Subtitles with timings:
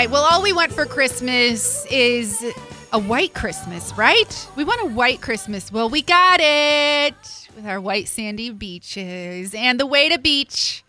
[0.00, 0.10] right.
[0.10, 2.42] Well, all we want for Christmas is
[2.90, 4.48] a white Christmas, right?
[4.56, 5.70] We want a white Christmas.
[5.70, 7.14] Well, we got it
[7.54, 9.54] with our white sandy beaches.
[9.54, 10.82] And the way to beach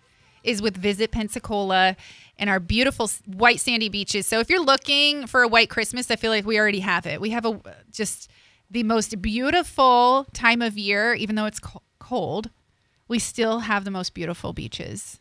[0.46, 1.98] is with Visit Pensacola
[2.38, 4.28] and our beautiful white sandy beaches.
[4.28, 7.20] So if you're looking for a white Christmas, I feel like we already have it.
[7.20, 7.60] We have a
[7.92, 8.32] just
[8.70, 11.60] the most beautiful time of year, even though it's
[12.00, 12.50] cold.
[13.10, 15.20] We still have the most beautiful beaches.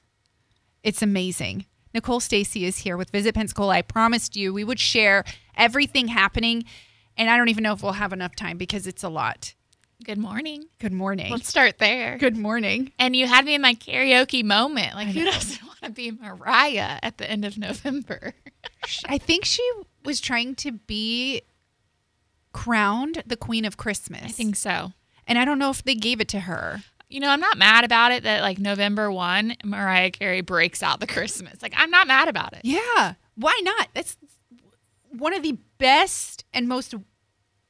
[0.84, 1.66] It's amazing.
[1.94, 3.74] Nicole Stacy is here with Visit Pensacola.
[3.74, 5.24] I promised you we would share
[5.56, 6.64] everything happening,
[7.16, 9.54] and I don't even know if we'll have enough time because it's a lot.
[10.04, 10.64] Good morning.
[10.78, 11.30] Good morning.
[11.30, 12.16] Let's start there.
[12.16, 12.92] Good morning.
[12.98, 14.94] And you had me in my karaoke moment.
[14.94, 18.32] Like, who doesn't want to be Mariah at the end of November?
[19.06, 19.68] I think she
[20.04, 21.42] was trying to be
[22.52, 24.22] crowned the Queen of Christmas.
[24.24, 24.92] I think so.
[25.26, 26.80] and I don't know if they gave it to her.
[27.10, 31.00] You know, I'm not mad about it that like November 1, Mariah Carey breaks out
[31.00, 31.60] the Christmas.
[31.60, 32.60] Like, I'm not mad about it.
[32.62, 33.88] Yeah, why not?
[33.94, 34.16] That's
[35.10, 36.94] one of the best and most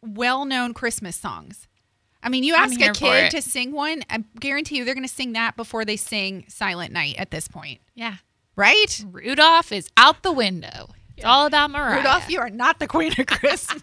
[0.02, 1.66] well-known Christmas songs.
[2.22, 5.12] I mean, you ask a kid to sing one, I guarantee you they're going to
[5.12, 8.16] sing that before they sing Silent Night at this point, Yeah.
[8.56, 9.02] right?
[9.10, 10.90] Rudolph is out the window.
[11.16, 11.96] It's all about Mariah.
[11.96, 13.82] Rudolph, you are not the queen of Christmas.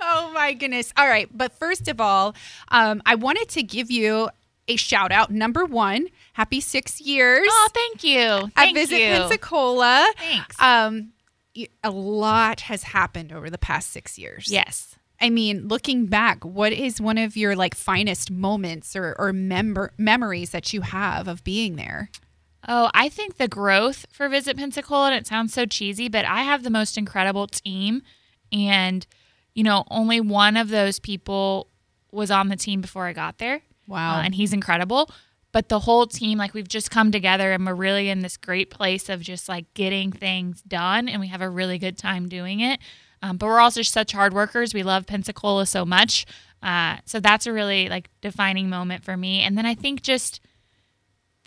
[0.00, 0.92] Oh my goodness.
[0.96, 1.28] All right.
[1.32, 2.34] But first of all,
[2.68, 4.28] um, I wanted to give you
[4.68, 5.30] a shout out.
[5.30, 8.20] Number one, happy six years Oh, thank you.
[8.20, 9.06] at Thank Visit you.
[9.08, 10.12] Pensacola.
[10.18, 10.60] Thanks.
[10.60, 11.12] Um,
[11.84, 14.48] a lot has happened over the past six years.
[14.50, 14.92] yes.
[15.18, 19.92] I mean, looking back, what is one of your like finest moments or, or member
[19.96, 22.10] memories that you have of being there?
[22.68, 26.42] Oh, I think the growth for Visit Pensacola, and it sounds so cheesy, but I
[26.42, 28.02] have the most incredible team.
[28.52, 29.06] And,
[29.56, 31.68] you know, only one of those people
[32.12, 33.62] was on the team before I got there.
[33.88, 34.18] Wow.
[34.18, 35.10] Uh, and he's incredible.
[35.50, 38.70] But the whole team, like, we've just come together and we're really in this great
[38.70, 41.08] place of just like getting things done.
[41.08, 42.80] And we have a really good time doing it.
[43.22, 44.74] Um, but we're also such hard workers.
[44.74, 46.26] We love Pensacola so much.
[46.62, 49.40] Uh, so that's a really like defining moment for me.
[49.40, 50.40] And then I think just,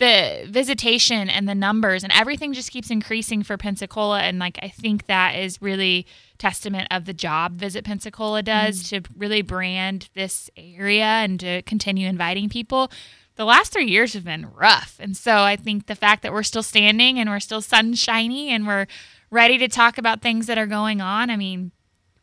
[0.00, 4.68] the visitation and the numbers and everything just keeps increasing for Pensacola and like I
[4.68, 6.06] think that is really
[6.38, 12.08] testament of the job Visit Pensacola does to really brand this area and to continue
[12.08, 12.90] inviting people.
[13.36, 14.96] The last 3 years have been rough.
[15.00, 18.66] And so I think the fact that we're still standing and we're still sunshiny and
[18.66, 18.86] we're
[19.30, 21.72] ready to talk about things that are going on, I mean,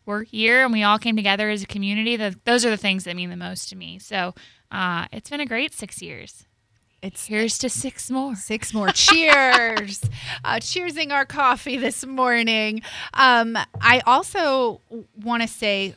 [0.08, 2.16] we're here and we all came together as a community.
[2.16, 4.00] Those are the things that mean the most to me.
[4.00, 4.34] So
[4.72, 6.47] uh, it's been a great six years.
[7.02, 8.36] It's Here's to six more.
[8.36, 8.90] Six more.
[8.94, 10.02] Cheers.
[10.44, 12.82] uh, cheersing our coffee this morning.
[13.14, 14.82] Um, I also
[15.16, 15.96] want to say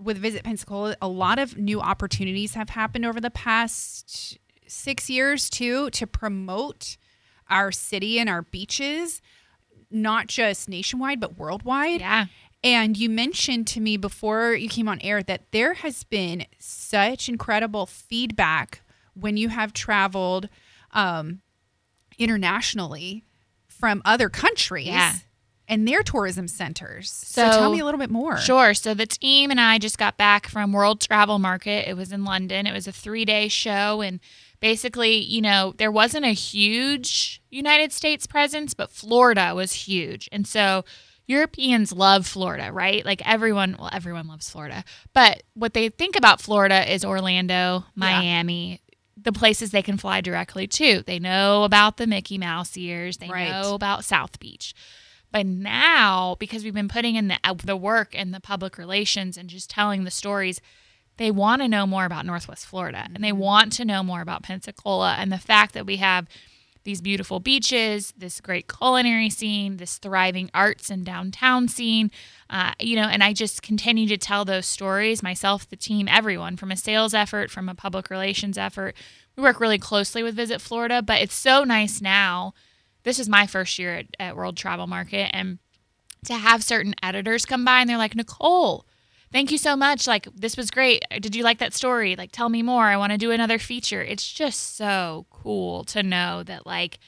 [0.00, 5.50] with Visit Pensacola, a lot of new opportunities have happened over the past six years,
[5.50, 6.96] too, to promote
[7.50, 9.20] our city and our beaches,
[9.90, 12.00] not just nationwide, but worldwide.
[12.00, 12.26] Yeah.
[12.62, 17.28] And you mentioned to me before you came on air that there has been such
[17.28, 18.82] incredible feedback
[19.20, 20.48] when you have traveled
[20.92, 21.40] um,
[22.18, 23.24] internationally
[23.68, 25.14] from other countries Yeah.
[25.68, 27.10] and their tourism centers.
[27.10, 28.38] So, So- tell me a little bit more.
[28.38, 28.74] Sure.
[28.74, 31.88] So the team and I just got back from World Travel Market.
[31.88, 32.66] It was in London.
[32.66, 34.00] It was a three day show.
[34.00, 34.20] And
[34.60, 40.28] basically, you know, there wasn't a huge United States presence, but Florida was huge.
[40.32, 40.84] And so
[41.26, 43.04] Europeans love Florida, right?
[43.04, 44.82] Like everyone, well, everyone loves Florida.
[45.12, 48.80] But what they think about Florida is Orlando, Miami.
[49.20, 51.02] The places they can fly directly to.
[51.02, 53.16] They know about the Mickey Mouse ears.
[53.18, 53.50] They Right.
[53.50, 54.74] know about South Beach.
[55.30, 59.36] But now, because we've been putting in the, uh, the work and the public relations
[59.36, 60.60] and just telling the stories,
[61.18, 64.42] they want to know more about Northwest Florida and they want to know more about
[64.42, 66.26] Pensacola and the fact that we have
[66.84, 72.10] these beautiful beaches, this great culinary scene, this thriving arts and downtown scene.
[72.50, 76.56] Uh, you know, and I just continue to tell those stories myself, the team, everyone
[76.56, 78.96] from a sales effort, from a public relations effort.
[79.36, 82.54] We work really closely with Visit Florida, but it's so nice now.
[83.04, 85.58] This is my first year at, at World Travel Market, and
[86.24, 88.84] to have certain editors come by and they're like, Nicole,
[89.32, 90.06] thank you so much.
[90.06, 91.02] Like, this was great.
[91.20, 92.16] Did you like that story?
[92.16, 92.84] Like, tell me more.
[92.84, 94.02] I want to do another feature.
[94.02, 96.98] It's just so cool to know that, like,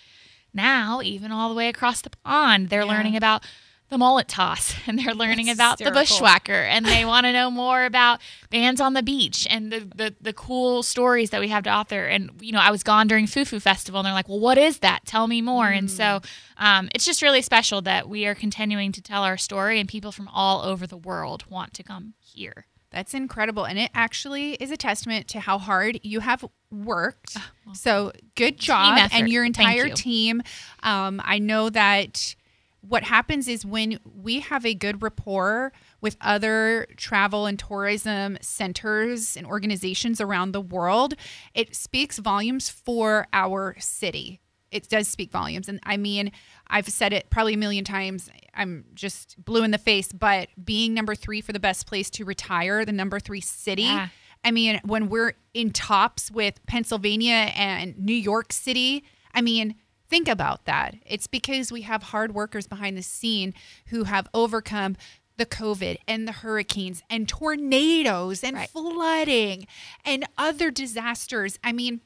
[0.53, 2.87] now, even all the way across the pond, they're Yeah.
[2.87, 3.45] learning about
[3.91, 7.51] the mullet toss and they're learning That's about the bushwhacker and they want to know
[7.51, 8.21] more about
[8.51, 12.07] bands on the beach and the, the the cool stories that we have to offer
[12.07, 14.59] and you know i was gone during Foo Foo festival and they're like well what
[14.59, 16.21] is that tell me more and so
[16.57, 20.13] um, it's just really special that we are continuing to tell our story and people
[20.13, 23.65] from all over the world want to come here That's incredible.
[23.65, 27.37] And it actually is a testament to how hard you have worked.
[27.73, 28.99] so good job.
[29.13, 29.95] And your entire you.
[29.95, 30.43] team.
[30.83, 32.35] Um, I know that
[32.81, 39.37] what happens is when we have a good rapport with other travel and tourism centers
[39.37, 41.15] and organizations around the world,
[41.55, 44.41] it speaks volumes for our city.
[44.71, 45.69] It does speak volumes.
[45.69, 46.33] And I mean,
[46.69, 48.31] I've said it probably a million times.
[48.55, 52.25] I'm just blue in the face, but being number three for the best place to
[52.25, 53.83] retire, the number three city.
[53.83, 54.09] Yeah.
[54.45, 59.05] I mean, when we're in tops with Pennsylvania and New York City,
[59.35, 59.75] I mean,
[60.11, 60.97] think about that.
[61.07, 63.55] It's because we have hard workers behind the scene
[63.87, 64.97] who have overcome
[65.37, 68.69] the COVID and the hurricanes and tornadoes and Right.
[68.69, 69.67] flooding
[70.05, 71.59] and other disasters.
[71.65, 72.01] I mean,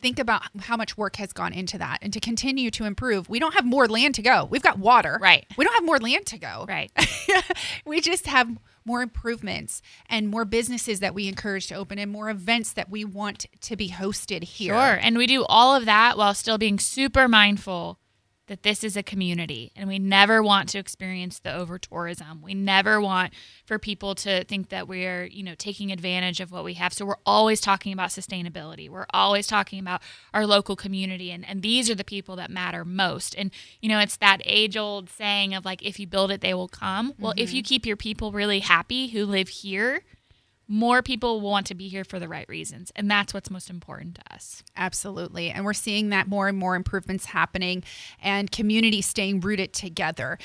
[0.00, 3.28] think about how much work has gone into that and to continue to improve.
[3.28, 4.46] We don't have more land to go.
[4.50, 5.18] We've got water.
[5.20, 5.46] Right.
[5.56, 6.64] We don't have more land to go.
[6.66, 6.90] Right.
[7.84, 8.48] we just have
[8.84, 13.04] more improvements and more businesses that we encourage to open and more events that we
[13.04, 14.74] want to be hosted here.
[14.74, 14.98] Sure.
[15.02, 17.98] And we do all of that while still being super mindful
[18.50, 22.42] that this is a community and we never want to experience the over tourism.
[22.42, 23.32] We never want
[23.64, 26.92] for people to think that we're, you know, taking advantage of what we have.
[26.92, 28.90] So we're always talking about sustainability.
[28.90, 30.02] We're always talking about
[30.34, 33.36] our local community and, and these are the people that matter most.
[33.38, 36.52] And, you know, it's that age old saying of like, if you build it, they
[36.52, 37.14] will come.
[37.20, 37.68] Well, if you mm-hmm.
[37.68, 40.02] keep your people really happy who live here,
[40.70, 42.92] more people want to be here for the right reasons.
[42.94, 44.62] And that's what's most important to us.
[44.76, 45.50] Absolutely.
[45.50, 47.82] And we're seeing that more and more improvements happening
[48.22, 50.38] and community staying rooted together.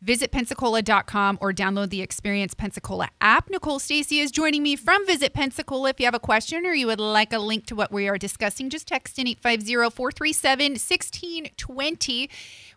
[0.00, 3.50] Visit Pensacola.com or download the Experience Pensacola app.
[3.50, 5.90] Nicole Stacy is joining me from Visit Pensacola.
[5.90, 8.18] If you have a question or you would like a link to what we are
[8.18, 12.30] discussing, just text in 850 437 1620.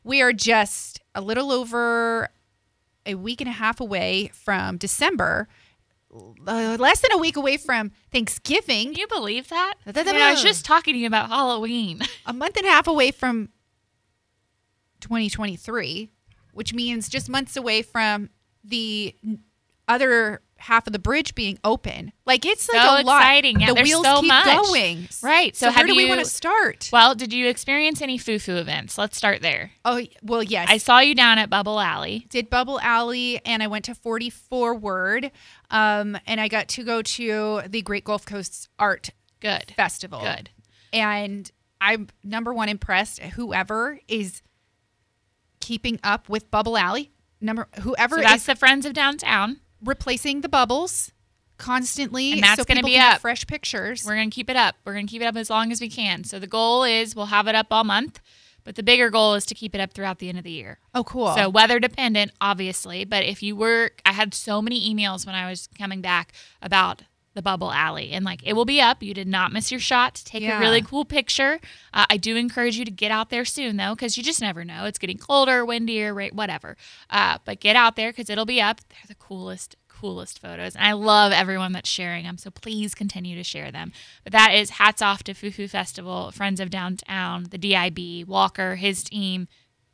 [0.03, 2.29] We are just a little over
[3.05, 5.47] a week and a half away from December,
[6.47, 8.91] uh, less than a week away from Thanksgiving.
[8.91, 9.75] Can you believe that?
[9.91, 12.01] Da, I, was just talking to you about Halloween.
[12.25, 13.49] a month and a half away from
[15.01, 16.09] 2023,
[16.53, 18.29] which means just months away from
[18.63, 19.15] the
[19.87, 22.11] other half of the bridge being open.
[22.25, 23.21] Like it's like So a lot.
[23.21, 23.59] exciting.
[23.59, 24.45] Yeah, the there's wheels so keep much.
[24.45, 25.07] going.
[25.21, 25.55] Right.
[25.55, 26.89] So, So, where do we want to start?
[26.91, 28.97] well, did you experience any foo-foo events?
[28.97, 29.71] Let's start there.
[29.83, 30.67] oh, well, yes.
[30.69, 32.25] I saw you down at Bubble Alley.
[32.29, 35.31] did Bubble Alley and I went to 44 Word.
[35.69, 39.09] Um, and I got to go to the Great Gulf Coast Art
[39.39, 39.73] Good.
[39.75, 40.21] Festival.
[40.21, 40.49] Good.
[40.93, 41.51] And
[41.81, 43.19] I'm number one impressed.
[43.19, 44.41] Whoever is
[45.59, 49.59] keeping up with Bubble Alley, number whoever So is that's the Friends of Downtown.
[49.83, 51.11] replacing the bubbles
[51.57, 53.21] constantly, And that's so gonna be up.
[53.21, 54.03] fresh pictures.
[54.05, 54.75] We're going to keep it up.
[54.85, 56.23] We're going to keep it up as long as we can.
[56.23, 58.19] So the goal is we'll have it up all month,
[58.65, 60.79] but the bigger goal is to keep it up throughout the end of the year.
[60.93, 61.33] oh, cool.
[61.35, 65.49] So weather dependent, obviously, but if you were, I had so many emails when I
[65.49, 67.03] was coming back about
[67.35, 70.15] the bubble alley and like it will be up you did not miss your shot
[70.15, 70.57] to take Yeah.
[70.57, 71.59] a really cool picture
[71.93, 74.63] uh, i do encourage you to get out there soon though because you just never
[74.63, 76.77] know it's getting colder windier right whatever
[77.09, 80.85] uh, but get out there because it'll be up they're the coolest coolest photos and
[80.85, 83.91] i love everyone that's sharing them so please continue to share them
[84.23, 88.75] but that is hats off to Foo Foo festival friends of downtown the dib walker
[88.75, 89.47] his team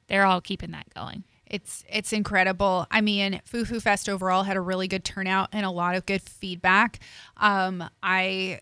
[0.08, 2.88] they're all keeping that going It's it's incredible.
[2.90, 6.22] I mean, Foo Fest overall had a really good turnout and a lot of good
[6.22, 7.00] feedback.
[7.36, 8.62] Um, I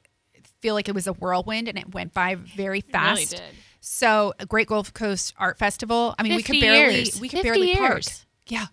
[0.62, 3.32] feel like it was a whirlwind and it went by very fast.
[3.32, 3.42] did.
[3.80, 6.16] So, a Great Gulf Coast Art Festival.
[6.18, 7.22] I mean, we could barely years.
[7.22, 8.04] we could 50 barely park.
[8.48, 8.66] Yeah,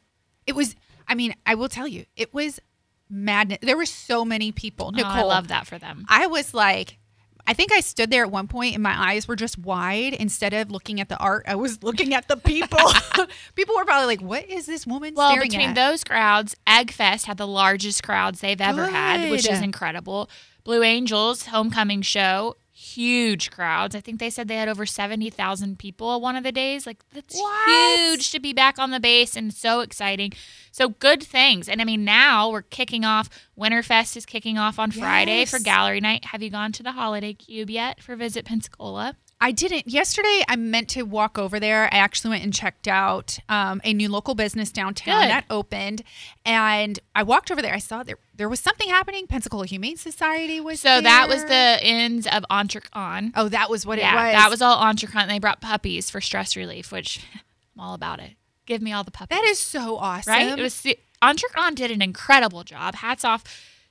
[0.47, 0.75] it was.
[1.09, 2.61] I mean, I will tell you, it was
[3.09, 3.59] madness.
[3.63, 4.87] There were so many people.
[4.89, 6.05] Oh, Nicole, I love that for them.
[6.09, 6.99] I was like,
[7.47, 10.15] I think I stood there at one point and my eyes were just wide.
[10.15, 12.79] Instead of looking at the art, I was looking at the people.
[13.55, 17.27] people were probably like, "What is this woman Well, staring between at?" those crowds, Eggfest
[17.27, 20.29] had the largest crowds they've ever had, which is incredible.
[20.65, 22.57] Blue Angels homecoming show,
[22.95, 23.95] huge crowds.
[23.95, 26.87] I think they said they had over 70,000 people one of the days.
[26.87, 27.69] Like that's What?
[27.69, 30.33] huge to be back on the base and so exciting.
[30.71, 31.69] So good things.
[31.69, 33.29] And I mean now we're kicking off
[33.59, 36.27] Winterfest is kicking off on Friday for gallery night.
[36.27, 39.17] Have you gone to the Holiday Cube yet for Visit Pensacola?
[39.41, 39.87] I didn't.
[39.87, 41.93] Yesterday, I meant to walk over there.
[41.93, 45.31] I actually went and checked out um, a new local business downtown Good.
[45.31, 46.03] that opened,
[46.47, 47.75] and I walked over there.
[47.75, 49.27] I saw there there was something happening.
[49.27, 53.33] Pensacola Humane Society was So that was the ends of Entrecon.
[53.35, 54.35] oh, that was what yeah, it was.
[54.43, 55.23] that was all Entrecon.
[55.23, 58.33] And they brought puppies for stress relief, which I'm all about it.
[58.65, 59.37] Give me all the puppies.
[59.37, 60.59] that is so awesome, right.
[60.59, 60.83] It was
[61.23, 62.97] Entrecon did an incredible job.
[62.97, 63.45] Hats off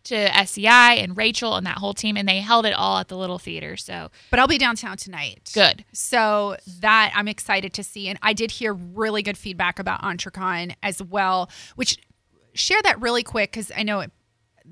[0.05, 3.17] to SCI and Rachel and that whole team, and they held it all at the
[3.17, 3.75] little theater.
[3.77, 5.51] So But I'll be downtown tonight.
[5.53, 5.85] good.
[5.93, 8.07] So that I'm excited to see.
[8.07, 11.97] And I did hear really good feedback about Entrecon as well, which
[12.53, 14.12] share that really quick because I know it,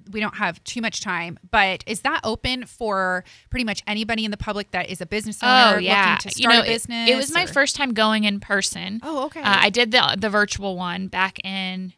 [0.10, 4.32] we don't have too much time, but is that open for pretty much anybody in
[4.32, 6.66] the public that is a business owner Oh yeah, looking to start you know, a
[6.66, 7.10] it- business?
[7.10, 9.00] It, was my first time going in person.
[9.04, 9.42] Oh, okay.
[9.42, 11.94] Uh, I did the the virtual one back in,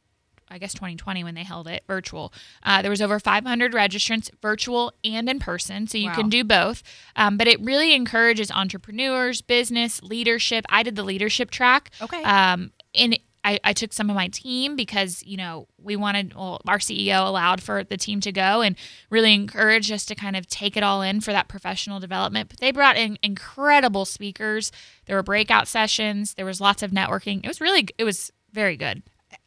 [0.49, 2.31] I guess 2020 when they held it virtual.
[2.63, 6.15] Uh, there was over 500 registrants, virtual and in person, so you Wow.
[6.15, 6.83] can do both.
[7.15, 10.65] Um, but it really encourages entrepreneurs, business, leadership.
[10.69, 11.89] I did the leadership track.
[12.01, 12.21] Okay.
[12.23, 16.61] Um, and I, I took some of my team because you know we wanted well,
[16.67, 18.75] our CEO allowed for the team to go and
[19.11, 22.49] really encouraged us to kind of take it all in for that professional development.
[22.49, 24.71] But they brought in incredible speakers.
[25.05, 26.33] There were breakout sessions.
[26.33, 27.41] There was lots of networking.
[27.43, 29.03] It was really it was very good.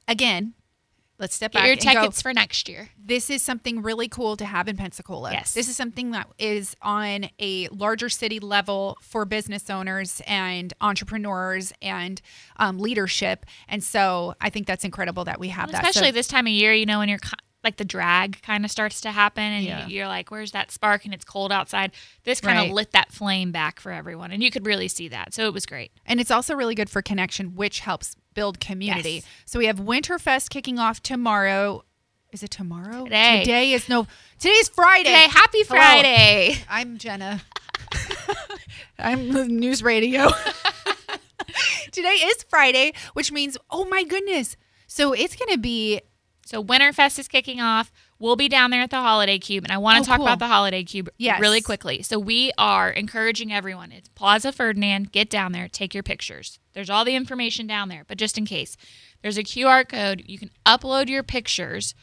[0.06, 0.54] Again,
[1.18, 2.02] let's step Get back your and go.
[2.02, 2.88] tickets for next year.
[3.02, 5.32] This is something really cool to have in Pensacola.
[5.32, 5.54] Yes.
[5.54, 11.72] This is something that is on a larger city level for business owners and entrepreneurs
[11.82, 12.20] and
[12.56, 13.46] um, leadership.
[13.68, 15.82] And so I think that's incredible that we have that.
[15.84, 17.18] So- Especially this time of year, you know, when you're
[17.68, 19.86] like the drag kind of starts to happen and Yeah.
[19.86, 21.04] you, you're like, where's that spark?
[21.04, 21.92] And it's cold outside.
[22.24, 22.68] This kind Right.
[22.68, 24.32] of lit that flame back for everyone.
[24.32, 25.34] And you could really see that.
[25.34, 25.92] So it was great.
[26.06, 29.10] And it's also really good for connection, which helps build community.
[29.16, 29.26] Yes.
[29.44, 31.84] So we have Winterfest kicking off tomorrow.
[32.32, 33.04] Is it tomorrow?
[33.04, 33.40] Today.
[33.40, 34.06] Today is no.
[34.38, 35.10] Today's Friday.
[35.10, 35.78] Today, happy Hello.
[35.80, 36.56] Friday.
[36.70, 37.42] I'm Jenna.
[38.98, 40.30] I'm the news radio.
[41.92, 44.56] Today is Friday, which means oh my goodness.
[44.86, 46.00] So it's going to be
[46.48, 47.92] So Winterfest is kicking off.
[48.18, 50.26] We'll be down there at the Holiday Cube, and I want to Oh, talk cool.
[50.28, 51.42] about the Holiday Cube Yes.
[51.42, 52.00] really quickly.
[52.00, 53.92] So we are encouraging everyone.
[53.92, 55.12] It's Plaza Ferdinand.
[55.12, 56.58] Get down there, take your pictures.
[56.72, 58.78] There's all the information down there, but just in case,
[59.20, 60.22] there's a QR code.
[60.26, 61.94] You can upload your pictures,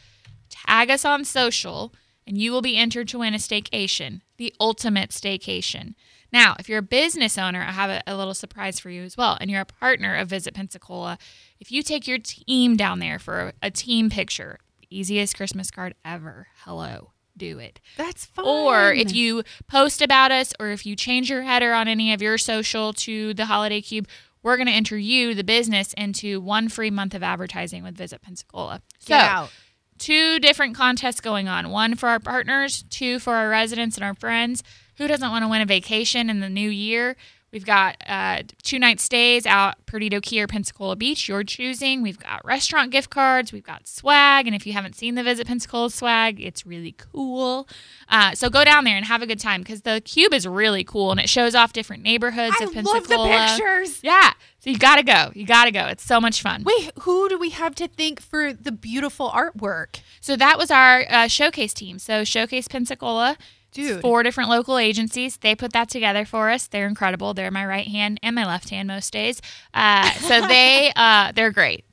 [0.52, 1.92] tag us on social,
[2.28, 5.96] and you will be entered to win a staycation, the ultimate staycation.
[6.32, 9.16] Now, if you're a business owner, I have a, a little surprise for you as
[9.16, 11.18] well, and you're a partner of Visit Pensacola.
[11.60, 15.96] If you take your team down there for a, a team picture, easiest Christmas card
[16.04, 16.48] ever.
[16.64, 17.80] Hello, do it.
[17.98, 18.46] that's fun.
[18.46, 22.22] Or if you post about us, or if you change your header on any of
[22.22, 24.08] your social to the Holiday Cube,
[24.42, 28.22] we're going to enter you, the business, into one free month of advertising with Visit
[28.22, 28.82] Pensacola.
[29.06, 29.50] get so, out.
[29.98, 34.14] two different contests going on one for our partners, two for our residents and our
[34.14, 34.64] friends.
[34.98, 37.16] Who doesn't want to win a vacation in the new year?
[37.52, 42.02] We've got uh, two night stays out Perdido Key or Pensacola Beach, your choosing.
[42.02, 43.54] We've got restaurant gift cards.
[43.54, 44.46] We've got swag.
[44.46, 47.70] And if you haven't seen the Visit Pensacola swag, it's really cool.
[48.10, 50.84] Uh, so go down there and have a good time because the cube is really
[50.84, 53.48] cool and it shows off different neighborhoods I of love the Pensacola.
[53.48, 54.04] pictures.
[54.04, 54.34] Yeah.
[54.60, 55.32] So you got to go.
[55.34, 55.86] You got to go.
[55.88, 56.64] It's so much fun.
[56.66, 60.02] Wait, who do we have to thank for the beautiful artwork?
[60.20, 62.00] So that was our uh, showcase team.
[62.00, 63.38] So Showcase Pensacola,
[63.76, 64.02] Dude.
[64.02, 65.38] four different local agencies.
[65.38, 66.68] They put that together for us.
[66.68, 67.34] They're incredible.
[67.34, 69.42] They're my right hand and my left hand most days.
[69.74, 71.84] Uh, so they uh, they're great.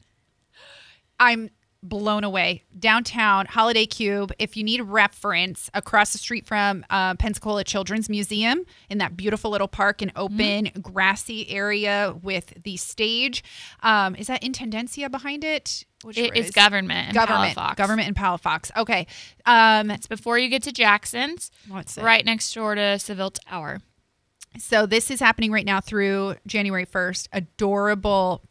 [1.19, 1.51] I'm
[1.83, 2.63] blown away.
[2.79, 4.33] Downtown Holiday Cube.
[4.39, 9.51] If you need reference, across the street from uh, Pensacola Children's Museum, in that beautiful
[9.51, 13.43] little park and open grassy area with the stage.
[13.83, 15.85] Um, is that Intendencia behind it?
[16.05, 17.77] Which It is is- government and government, Palafox.
[17.77, 18.71] government in Palafox.
[18.77, 19.07] Okay.
[19.47, 22.03] Um, It's before you get to Jackson's, what's it?
[22.05, 23.81] right next door to Seville Tower.
[24.59, 27.29] So this is happening right now through January 1st.
[27.33, 28.43] Adorable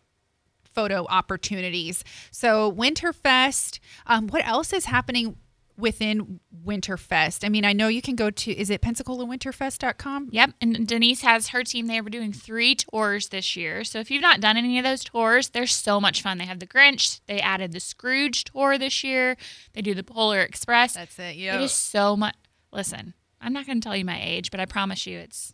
[0.74, 2.04] photo opportunities.
[2.32, 3.80] So Winterfest.
[4.08, 5.36] Um, what else is happening
[5.78, 7.44] within Winterfest?
[7.46, 10.30] I mean, I know you can go to is it PensacolaWinterfest.com?
[10.32, 10.52] Yep.
[10.62, 11.88] And Denise has her team.
[11.88, 13.84] They were doing three tours this year.
[13.84, 16.38] So if you've not done any of those tours, they're so much fun.
[16.38, 17.22] They have the Grinch.
[17.28, 19.38] They added the Scrooge tour this year.
[19.74, 20.94] They do the Polar Express.
[20.94, 21.36] That's it.
[21.36, 21.60] It Yeah.
[21.62, 22.36] is so much.
[22.72, 25.54] Listen, I'm not going to tell you my age, but I promise you, it's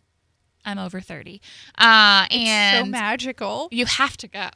[0.64, 1.40] I'm over thirty.
[1.78, 3.68] Uh, so and magical.
[3.70, 4.48] you have to go.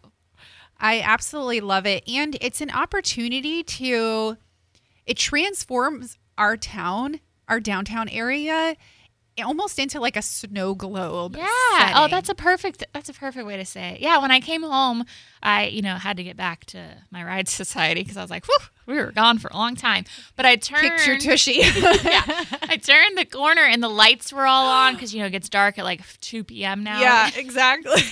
[0.83, 2.03] I absolutely love it.
[2.09, 4.37] And it's an opportunity to,
[5.07, 8.77] it transforms our town, our downtown area,
[9.43, 11.37] almost into like a snow globe.
[11.37, 11.45] Yeah.
[11.95, 12.85] Oh, that's a perfect.
[12.93, 14.01] That's a perfect way to say it.
[14.01, 14.19] Yeah.
[14.19, 15.05] When I came home,
[15.43, 18.45] I you know had to get back to my ride society because I was like,
[18.47, 20.05] whew, we were gone for a long time.
[20.37, 20.83] But I turned.
[20.83, 21.53] kicked your tushy.
[21.63, 21.65] yeah,
[22.63, 25.49] I turned the corner and the lights were all on because you know it gets
[25.49, 26.85] dark at like 2 p.m.
[26.85, 27.01] now.
[27.01, 28.03] yeah, exactly.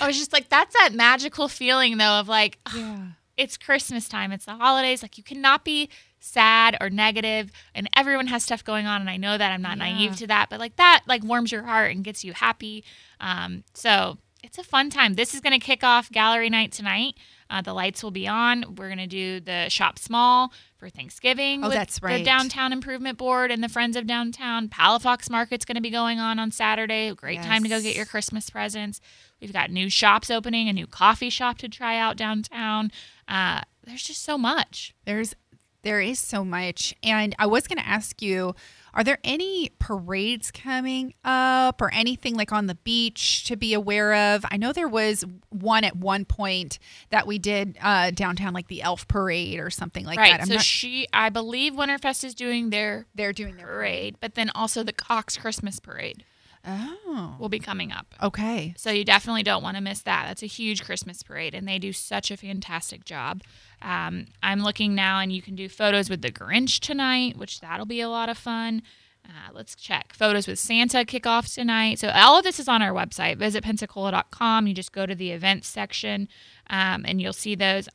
[0.00, 3.06] I was just like, that's that magical feeling though of like, yeah.
[3.36, 5.02] it's Christmas time, it's the holidays.
[5.02, 5.88] Like you cannot be
[6.20, 9.00] sad or negative, and everyone has stuff going on.
[9.00, 9.92] And I know that I'm not Yeah.
[9.92, 12.84] naive to that, but like that like warms your heart and gets you happy.
[13.20, 15.14] Um, so it's a fun time.
[15.14, 17.14] This is going to kick off gallery night tonight.
[17.50, 18.74] Uh, the lights will be on.
[18.76, 21.64] We're going to do the shop small for Thanksgiving.
[21.64, 22.22] Oh, with that's The.
[22.22, 24.68] Downtown Improvement Board and the Friends of Downtown.
[24.68, 27.12] Palafox Market's going to be going on on Saturday.
[27.14, 29.00] Great time to go get your Christmas presents.
[29.40, 32.92] We've got new shops opening, a new coffee shop to try out downtown.
[33.26, 34.94] Uh, there's just so much.
[35.06, 35.34] There's
[35.82, 36.94] There is so much.
[37.02, 38.54] And I was going to ask you
[38.94, 44.34] are there any parades coming up or anything like on the beach to be aware
[44.34, 44.44] of?
[44.50, 46.78] I know there was one at one point
[47.10, 50.32] that we did uh, downtown, like the Elf Parade or something like right.
[50.32, 50.40] that.
[50.40, 54.34] I'm so not, she, I believe, Winterfest is doing their they're doing their parade, but
[54.34, 56.24] then also the Cox Christmas Parade
[56.70, 58.14] Oh, will be coming up.
[58.22, 58.74] okay.
[58.76, 60.26] So you definitely don't want to miss that.
[60.26, 63.42] That's a huge Christmas parade, and they do such a fantastic job.
[63.80, 67.86] Um, I'm looking now, and you can do photos with the Grinch tonight, which that'll
[67.86, 68.82] be a lot of fun.
[69.24, 71.98] Uh, let's check photos with Santa kickoff tonight.
[71.98, 73.36] So all of this is on our website.
[73.36, 74.66] Visit Pensacola.com.
[74.66, 76.28] You just go to the events section,
[76.68, 77.88] um, and you'll see those.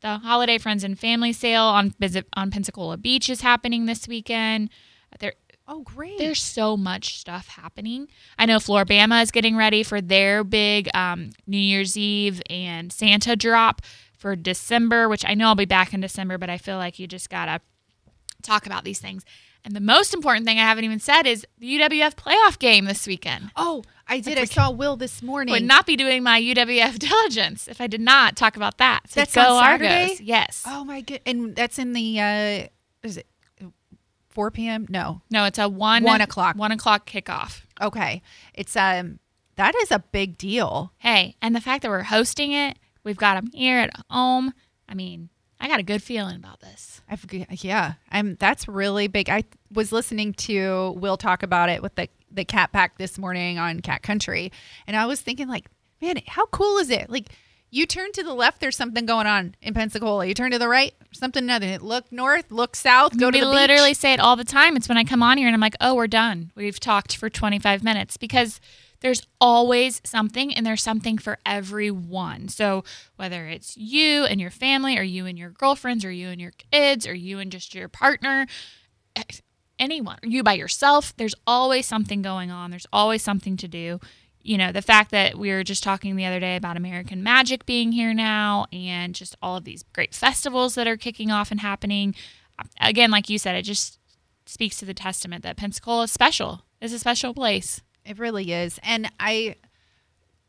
[0.00, 4.68] The holiday friends and family sale on visit on Pensacola Beach is happening this weekend.
[5.18, 5.32] There
[5.66, 6.18] Oh, great.
[6.18, 8.08] there's so much stuff happening.
[8.38, 13.34] I know Flora-Bama is getting ready for their big um, New Year's Eve and Santa
[13.34, 13.80] drop
[14.18, 17.06] for December, which I know I'll be back in December, but I feel like you
[17.06, 17.60] just gotta
[18.42, 19.24] talk about these things.
[19.64, 23.06] And the most important thing I haven't even said is the UWF playoff game this
[23.06, 23.50] weekend.
[23.56, 24.36] oh, I did.
[24.36, 25.52] I saw Will this morning.
[25.52, 29.00] would not be doing my UWF diligence if I did not talk about that.
[29.08, 30.02] So That's go on Saturday?
[30.02, 30.20] Argos.
[30.20, 30.62] Yes.
[30.66, 31.20] oh my good.
[31.24, 32.68] And that's in the uh,
[33.02, 33.26] is it
[34.34, 34.86] 4 p.m.?
[34.88, 35.22] No.
[35.30, 36.56] No, it's a one One o'clock.
[36.56, 37.62] One o'clock kickoff.
[37.80, 38.22] Okay.
[38.52, 39.18] It's um
[39.56, 40.92] that is a big deal.
[40.98, 44.52] Hey, and the fact that we're hosting it, we've got them here at home.
[44.88, 45.28] I mean,
[45.60, 47.00] I got a good feeling about this.
[47.08, 47.64] I forget.
[47.64, 48.34] Yeah, I'm.
[48.36, 49.30] That's really big.
[49.30, 53.58] I was listening to Will talk about it with the the Cat Pack this morning
[53.58, 54.50] on Cat Country,
[54.86, 55.70] and I was thinking, like,
[56.02, 57.08] man, how cool is it?
[57.08, 57.28] Like,
[57.74, 60.26] you turn to the left, there's something going on in Pensacola.
[60.26, 61.78] You turn to the right, something another.
[61.78, 63.98] Look north, look south, go to we the literally beach.
[63.98, 64.76] say it all the time.
[64.76, 66.52] It's when I come on here and I'm like, oh, we're done.
[66.54, 68.60] We've talked for 25 minutes because
[69.00, 72.46] there's always something and there's something for everyone.
[72.48, 72.84] So
[73.16, 76.52] whether it's you and your family or you and your girlfriends or you and your
[76.70, 78.46] kids or you and just your partner,
[79.80, 82.70] anyone, or you by yourself, there's always something going on.
[82.70, 83.98] There's always something to do.
[84.46, 87.64] You know, the fact that we were just talking the other day about American Magic
[87.64, 91.60] being here now and just all of these great festivals that are kicking off and
[91.60, 92.14] happening.
[92.78, 93.98] Again, like you said, it just
[94.44, 96.62] speaks to the testament that Pensacola is special.
[96.82, 97.80] It's a special place.
[98.04, 98.78] It really is.
[98.82, 99.56] And I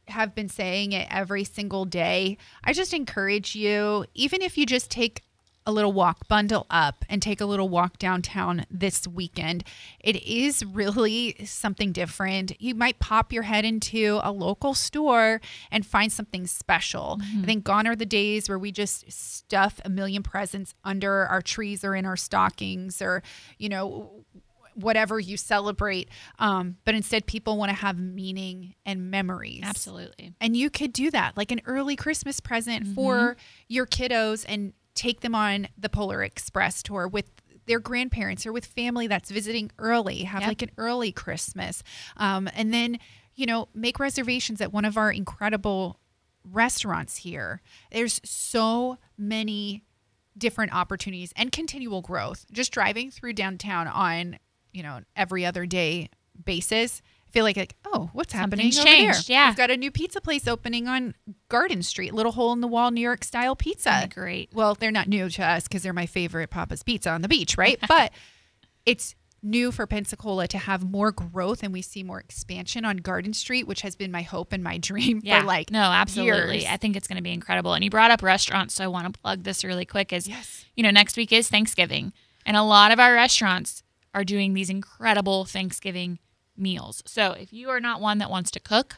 [0.10, 2.38] have been saying it every single day.
[2.64, 5.24] I just encourage you, even if you just take
[5.66, 9.64] a little walk, bundle up and take a little walk downtown this weekend.
[10.00, 12.60] It is really something different.
[12.62, 17.20] You might pop your head into a local store and find something special.
[17.22, 21.42] I think gone are the days where we just stuff a million presents under our
[21.42, 23.24] trees or in our stockings or,
[23.58, 24.26] you know,
[24.76, 26.10] whatever you celebrate.
[26.38, 29.62] Um, but instead, people want to have meaning and memories.
[29.64, 30.34] Absolutely.
[30.40, 35.22] And you could do that, like an early Christmas present for your kiddos and take
[35.22, 37.30] them on the Polar Express tour with
[37.68, 40.24] their grandparents or with family that's visiting early.
[40.24, 40.48] Have Yep.
[40.48, 41.84] like an early Christmas.
[42.18, 43.00] Um, and then,
[43.36, 46.00] you know, make reservations at one of our incredible
[46.44, 47.62] restaurants here.
[47.92, 49.84] There's so many
[50.38, 52.46] different opportunities and continual growth.
[52.52, 54.38] Just driving through downtown on,
[54.72, 56.10] you know, every other day
[56.44, 57.02] basis.
[57.28, 59.50] I feel like, like oh, what's happening Something's over changed, yeah.
[59.50, 61.16] We've got a new pizza place opening on
[61.50, 64.08] Garden Street, little hole in the wall New York style pizza.
[64.14, 64.50] Great.
[64.54, 67.58] Well, they're not new to us because they're my favorite Papa's Pizza on the beach,
[67.58, 67.78] right?
[67.88, 68.12] but
[68.86, 73.32] it's new for Pensacola to have more growth and we see more expansion on Garden
[73.34, 75.42] Street, which has been my hope and my dream Yeah.
[75.42, 76.60] for like no, absolutely.
[76.62, 76.66] years.
[76.72, 77.74] I think it's going to be incredible.
[77.74, 80.12] And you brought up restaurants, so I want to plug this really quick.
[80.14, 80.66] Is Yes.
[80.76, 82.14] you know next week is Thanksgiving,
[82.46, 83.84] and a lot of our restaurants
[84.16, 86.20] are doing these incredible Thanksgiving
[86.58, 87.04] meals.
[87.06, 88.98] So if you are not one that wants to cook,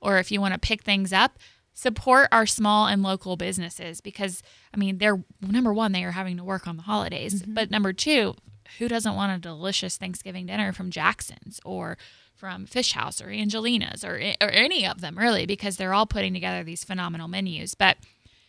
[0.00, 1.38] or if you want to pick things up,
[1.72, 6.36] support our small and local businesses because I mean they're number one they are having
[6.38, 7.54] to work on the holidays, mm-hmm.
[7.54, 8.34] but number two,
[8.78, 11.98] who doesn't want a delicious Thanksgiving dinner from Jackson's or
[12.34, 16.34] from Fish House or Angelena's or or any of them really because they're all putting
[16.34, 17.74] together these phenomenal menus.
[17.74, 17.98] But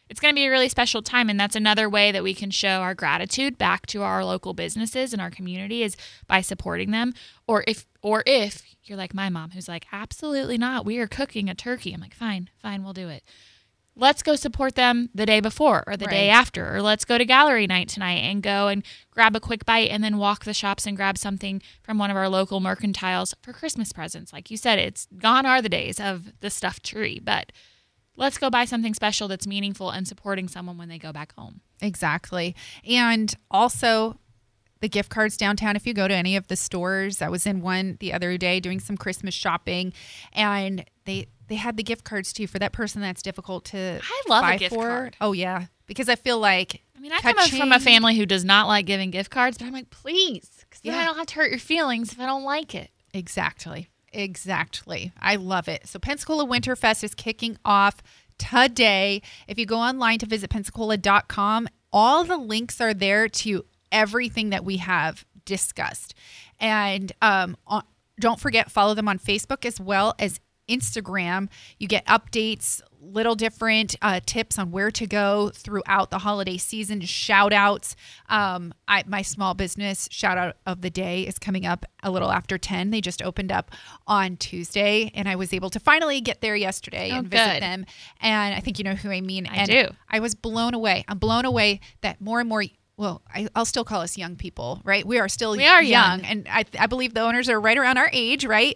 [0.09, 2.51] it's going to be a really special time and that's another way that we can
[2.51, 5.95] show our gratitude back to our local businesses and our community is
[6.27, 7.13] by supporting them.
[7.47, 10.85] Or if or if you're like my mom who's like absolutely not.
[10.85, 11.93] We are cooking a turkey.
[11.93, 13.23] I'm like fine fine we'll do it.
[13.99, 17.25] Let's go support them the day before or the day after or let's go to
[17.25, 20.85] gallery night tonight and go and grab a quick bite and then walk the shops
[20.85, 24.31] and grab something from one of our local mercantiles for christmas presents.
[24.31, 27.51] Like you said it's gone are the days of the stuffed tree but
[28.17, 31.61] let's go buy something special that's meaningful and supporting someone when they go back home
[31.81, 32.55] Exactly.
[32.85, 34.17] And also
[34.81, 37.21] the gift cards downtown if you go to any of the stores.
[37.21, 39.93] I was in one the other day doing some Christmas shopping
[40.33, 44.21] and they they had the gift cards too for that person that's difficult to I
[44.27, 44.87] love a gift for.
[44.87, 45.15] card.
[45.21, 45.65] Oh yeah.
[45.85, 48.85] Because I feel like I mean, I come from a family who does not like
[48.87, 50.97] giving gift cards, but I'm like, please, because Yeah.
[50.99, 52.89] I don't have to hurt your feelings if I don't like it.
[53.13, 53.87] Exactly.
[54.13, 55.11] Exactly.
[55.19, 55.87] I love it.
[55.87, 58.01] So Pensacola Winterfest is kicking off
[58.37, 59.21] today.
[59.47, 64.63] If you go online to visit pensacola.com, all the links are there to everything that
[64.63, 66.13] we have discussed.
[66.59, 67.83] And um, on,
[68.19, 70.39] don't forget, follow them on Facebook as well as
[70.69, 71.49] Instagram.
[71.79, 76.99] You get updates, little different uh, tips on where to go throughout the holiday season,
[77.01, 77.95] shout outs.
[78.27, 82.31] Um, I, my small business shout out of the day is coming up a little
[82.31, 82.89] after 10.
[82.91, 83.71] They just opened up
[84.07, 87.61] on Tuesday, and I was able to finally get there yesterday Oh, and visit good.
[87.61, 87.85] them.
[88.19, 89.47] And I think you know who I mean.
[89.47, 89.87] I and do.
[90.09, 91.05] I was blown away.
[91.07, 92.63] I'm blown away that more and more.
[92.97, 95.05] Well, I, I'll still call us young people, right?
[95.05, 96.25] We are still We are young, young.
[96.25, 98.75] and I, I believe the owners are right around our age, right?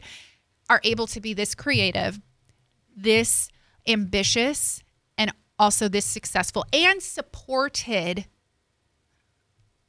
[0.71, 2.21] Are able to be this creative,
[2.95, 3.49] this
[3.86, 4.81] ambitious,
[5.17, 8.23] and also this successful and supported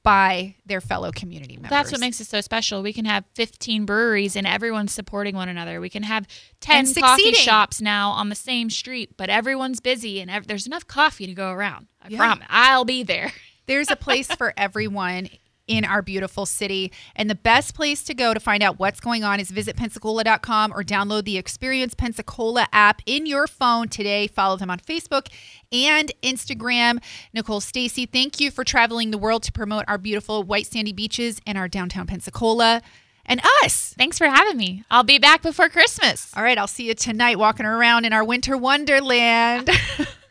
[0.03, 1.71] by their fellow community members.
[1.71, 2.83] That's what makes it so special.
[2.83, 5.81] We can have 15 breweries and everyone's supporting one another.
[5.81, 6.27] We can have
[6.61, 10.89] 10 coffee shops now on the same street, but everyone's busy and ev- there's enough
[10.89, 11.87] coffee to go around.
[12.03, 12.19] I Yeah.
[12.19, 12.47] promise.
[12.51, 13.33] I'll be there.
[13.67, 15.29] There's a place for everyone
[15.73, 16.93] in our beautiful city.
[17.17, 20.71] And the best place to go to find out what's going on is visit pensacola.com
[20.71, 24.27] or download the Experience Pensacola app in your phone today.
[24.27, 25.29] Follow them on Facebook
[25.73, 27.03] and Instagram.
[27.33, 31.41] Nicole Stacy, thank you for traveling the world to promote our beautiful white sandy beaches
[31.47, 32.83] and our downtown Pensacola
[33.25, 33.95] and us.
[33.97, 34.85] Thanks for having me.
[34.91, 36.31] I'll be back before Christmas.
[36.37, 39.71] All right, I'll see you tonight walking around in our winter wonderland.